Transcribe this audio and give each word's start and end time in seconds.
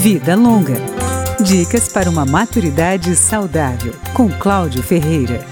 Vida 0.00 0.36
Longa. 0.36 0.76
Dicas 1.40 1.88
para 1.88 2.08
uma 2.08 2.24
maturidade 2.24 3.16
saudável, 3.16 3.92
com 4.14 4.28
Cláudio 4.28 4.80
Ferreira. 4.80 5.44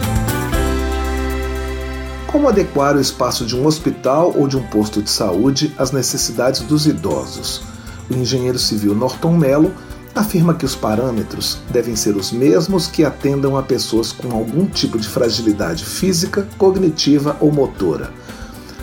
Como 2.29 2.46
adequar 2.46 2.95
o 2.95 3.01
espaço 3.01 3.45
de 3.45 3.56
um 3.56 3.67
hospital 3.67 4.32
ou 4.37 4.46
de 4.46 4.56
um 4.56 4.62
posto 4.62 5.03
de 5.03 5.11
saúde 5.11 5.74
às 5.77 5.90
necessidades 5.90 6.61
dos 6.61 6.87
idosos? 6.87 7.64
O 8.09 8.14
engenheiro 8.14 8.56
civil 8.56 8.95
Norton 8.95 9.37
Mello 9.37 9.74
afirma 10.14 10.54
que 10.54 10.65
os 10.65 10.76
parâmetros 10.76 11.58
devem 11.69 11.97
ser 11.97 12.15
os 12.15 12.31
mesmos 12.31 12.87
que 12.87 13.04
atendam 13.04 13.56
a 13.56 13.65
pessoas 13.65 14.13
com 14.13 14.31
algum 14.31 14.65
tipo 14.67 14.97
de 14.97 15.08
fragilidade 15.08 15.85
física, 15.85 16.47
cognitiva 16.56 17.37
ou 17.41 17.51
motora. 17.51 18.12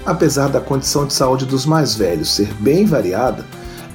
Apesar 0.05 0.49
da 0.49 0.59
condição 0.59 1.07
de 1.07 1.13
saúde 1.13 1.45
dos 1.45 1.65
mais 1.65 1.95
velhos 1.95 2.35
ser 2.35 2.53
bem 2.55 2.85
variada, 2.85 3.45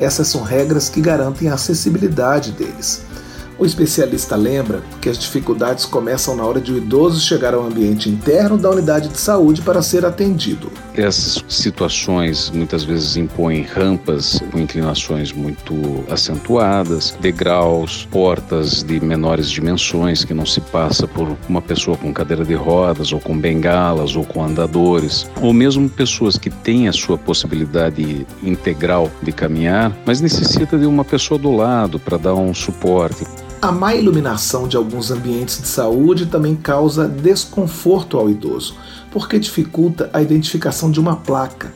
essas 0.01 0.29
são 0.29 0.43
regras 0.43 0.89
que 0.89 1.01
garantem 1.01 1.49
a 1.49 1.55
acessibilidade 1.55 2.53
deles. 2.53 3.03
O 3.59 3.67
especialista 3.67 4.37
lembra 4.37 4.83
que 5.01 5.09
as 5.09 5.19
dificuldades 5.19 5.85
começam 5.85 6.37
na 6.37 6.45
hora 6.45 6.61
de 6.61 6.73
o 6.73 6.77
idoso 6.77 7.21
chegar 7.21 7.55
ao 7.55 7.67
ambiente 7.67 8.09
interno 8.09 8.57
da 8.57 8.71
unidade 8.71 9.09
de 9.09 9.19
saúde 9.19 9.63
para 9.63 9.83
ser 9.83 10.07
atendido. 10.07 10.71
Essas 10.99 11.45
situações 11.49 12.51
muitas 12.51 12.83
vezes 12.83 13.17
impõem 13.17 13.63
rampas 13.63 14.43
com 14.51 14.59
inclinações 14.59 15.31
muito 15.31 16.05
acentuadas, 16.11 17.17
degraus, 17.21 18.05
portas 18.11 18.83
de 18.83 18.99
menores 18.99 19.49
dimensões 19.49 20.25
que 20.25 20.35
não 20.35 20.45
se 20.45 20.61
passa 20.61 21.07
por 21.07 21.37
uma 21.49 21.63
pessoa 21.63 21.97
com 21.97 22.13
cadeira 22.13 22.45
de 22.45 22.55
rodas 22.55 23.13
ou 23.13 23.21
com 23.21 23.39
bengalas 23.39 24.17
ou 24.17 24.25
com 24.25 24.43
andadores, 24.43 25.31
ou 25.41 25.53
mesmo 25.53 25.89
pessoas 25.89 26.37
que 26.37 26.51
têm 26.51 26.89
a 26.89 26.93
sua 26.93 27.17
possibilidade 27.17 28.27
integral 28.43 29.09
de 29.23 29.31
caminhar, 29.31 29.97
mas 30.05 30.21
necessita 30.21 30.77
de 30.77 30.85
uma 30.85 31.05
pessoa 31.05 31.39
do 31.39 31.53
lado 31.53 32.01
para 32.01 32.19
dar 32.19 32.35
um 32.35 32.53
suporte. 32.53 33.25
A 33.61 33.73
má 33.73 33.93
iluminação 33.93 34.69
de 34.69 34.77
alguns 34.77 35.11
ambientes 35.11 35.61
de 35.61 35.67
saúde 35.67 36.27
também 36.27 36.55
causa 36.55 37.09
desconforto 37.09 38.17
ao 38.17 38.31
idoso, 38.31 38.77
porque 39.11 39.37
dificulta 39.37 40.09
a 40.13 40.23
identificação 40.23 40.93
de 40.93 41.01
uma 41.01 41.17
placa. 41.17 41.73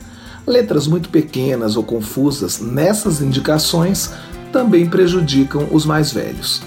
Letras 0.47 0.87
muito 0.87 1.09
pequenas 1.09 1.75
ou 1.75 1.83
confusas 1.83 2.61
nessas 2.61 3.21
indicações 3.21 4.11
também 4.51 4.89
prejudicam 4.89 5.67
os 5.71 5.85
mais 5.85 6.13
velhos. 6.13 6.61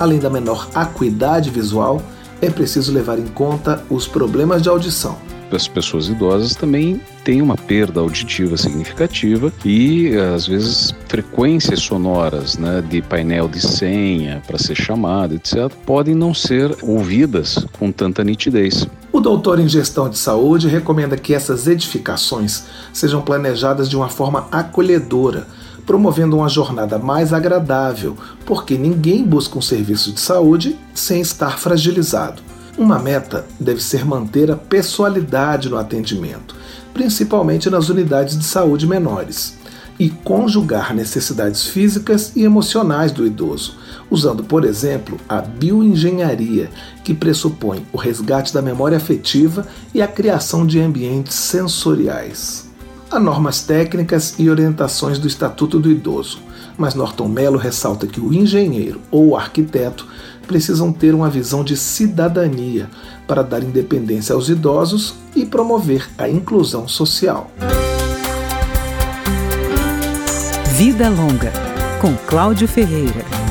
Além 0.00 0.18
da 0.18 0.28
menor 0.28 0.68
acuidade 0.74 1.48
visual, 1.48 2.02
é 2.42 2.50
preciso 2.50 2.92
levar 2.92 3.20
em 3.20 3.26
conta 3.28 3.84
os 3.88 4.08
problemas 4.08 4.62
de 4.62 4.68
audição 4.68 5.25
as 5.52 5.68
pessoas 5.68 6.08
idosas 6.08 6.54
também 6.54 7.00
têm 7.24 7.42
uma 7.42 7.56
perda 7.56 8.00
auditiva 8.00 8.56
significativa 8.56 9.52
e 9.64 10.16
às 10.34 10.46
vezes 10.46 10.94
frequências 11.08 11.80
sonoras 11.80 12.56
né, 12.56 12.82
de 12.88 13.02
painel 13.02 13.48
de 13.48 13.60
senha 13.60 14.42
para 14.46 14.58
ser 14.58 14.74
chamado, 14.74 15.34
etc., 15.34 15.70
podem 15.84 16.14
não 16.14 16.32
ser 16.32 16.76
ouvidas 16.82 17.66
com 17.78 17.92
tanta 17.92 18.24
nitidez. 18.24 18.86
O 19.12 19.20
doutor 19.20 19.58
em 19.58 19.68
gestão 19.68 20.08
de 20.08 20.18
saúde 20.18 20.68
recomenda 20.68 21.16
que 21.16 21.34
essas 21.34 21.66
edificações 21.66 22.64
sejam 22.92 23.22
planejadas 23.22 23.88
de 23.88 23.96
uma 23.96 24.08
forma 24.08 24.46
acolhedora, 24.50 25.46
promovendo 25.86 26.36
uma 26.36 26.48
jornada 26.48 26.98
mais 26.98 27.32
agradável, 27.32 28.16
porque 28.44 28.76
ninguém 28.76 29.24
busca 29.24 29.58
um 29.58 29.62
serviço 29.62 30.12
de 30.12 30.20
saúde 30.20 30.76
sem 30.92 31.20
estar 31.20 31.58
fragilizado. 31.58 32.45
Uma 32.78 32.98
meta 32.98 33.46
deve 33.58 33.82
ser 33.82 34.04
manter 34.04 34.50
a 34.50 34.56
pessoalidade 34.56 35.70
no 35.70 35.78
atendimento, 35.78 36.54
principalmente 36.92 37.70
nas 37.70 37.88
unidades 37.88 38.38
de 38.38 38.44
saúde 38.44 38.86
menores, 38.86 39.56
e 39.98 40.10
conjugar 40.10 40.94
necessidades 40.94 41.64
físicas 41.64 42.32
e 42.36 42.44
emocionais 42.44 43.12
do 43.12 43.26
idoso, 43.26 43.78
usando, 44.10 44.44
por 44.44 44.62
exemplo, 44.62 45.18
a 45.26 45.40
bioengenharia, 45.40 46.70
que 47.02 47.14
pressupõe 47.14 47.86
o 47.94 47.96
resgate 47.96 48.52
da 48.52 48.60
memória 48.60 48.98
afetiva 48.98 49.66
e 49.94 50.02
a 50.02 50.06
criação 50.06 50.66
de 50.66 50.78
ambientes 50.78 51.34
sensoriais. 51.34 52.66
Há 53.10 53.18
normas 53.18 53.62
técnicas 53.62 54.34
e 54.38 54.50
orientações 54.50 55.18
do 55.18 55.26
Estatuto 55.26 55.78
do 55.78 55.90
Idoso, 55.90 56.40
mas 56.76 56.94
Norton 56.94 57.28
Mello 57.28 57.58
ressalta 57.58 58.06
que 58.06 58.20
o 58.20 58.32
engenheiro 58.32 59.00
ou 59.10 59.28
o 59.28 59.36
arquiteto 59.36 60.06
precisam 60.46 60.92
ter 60.92 61.14
uma 61.14 61.28
visão 61.28 61.64
de 61.64 61.76
cidadania 61.76 62.88
para 63.26 63.42
dar 63.42 63.62
independência 63.62 64.34
aos 64.34 64.48
idosos 64.48 65.14
e 65.34 65.44
promover 65.44 66.08
a 66.16 66.28
inclusão 66.28 66.86
social. 66.86 67.50
Vida 70.76 71.08
Longa, 71.08 71.52
com 72.00 72.14
Cláudio 72.26 72.68
Ferreira. 72.68 73.45